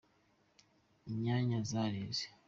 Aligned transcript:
Inyanya 1.11 1.59
zareze. 1.71 2.25